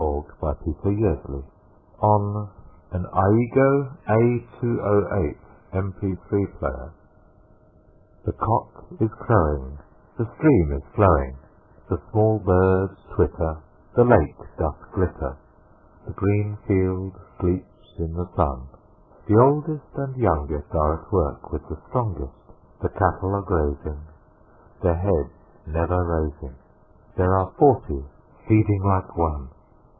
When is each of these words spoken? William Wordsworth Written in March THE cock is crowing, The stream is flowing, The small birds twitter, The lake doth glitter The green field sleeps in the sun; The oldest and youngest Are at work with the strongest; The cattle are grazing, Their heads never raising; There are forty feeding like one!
William 0.01 0.25
Wordsworth 0.41 0.77
Written 0.83 1.45
in 2.01 3.05
March 5.61 6.91
THE 8.25 8.31
cock 8.35 8.85
is 8.99 9.11
crowing, 9.19 9.77
The 10.17 10.25
stream 10.35 10.71
is 10.73 10.81
flowing, 10.95 11.37
The 11.87 11.99
small 12.11 12.39
birds 12.39 12.97
twitter, 13.15 13.57
The 13.95 14.03
lake 14.05 14.57
doth 14.57 14.91
glitter 14.95 15.37
The 16.07 16.13
green 16.13 16.57
field 16.67 17.13
sleeps 17.39 17.93
in 17.99 18.11
the 18.15 18.27
sun; 18.35 18.69
The 19.27 19.35
oldest 19.39 19.85
and 19.97 20.15
youngest 20.17 20.73
Are 20.73 20.99
at 21.03 21.11
work 21.11 21.51
with 21.51 21.61
the 21.69 21.77
strongest; 21.89 22.33
The 22.81 22.89
cattle 22.89 23.35
are 23.35 23.43
grazing, 23.43 24.01
Their 24.81 24.95
heads 24.97 25.29
never 25.67 26.03
raising; 26.03 26.55
There 27.17 27.37
are 27.37 27.51
forty 27.59 28.03
feeding 28.47 28.81
like 28.83 29.15
one! 29.15 29.49